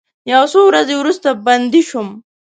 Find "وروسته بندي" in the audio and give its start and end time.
0.97-1.81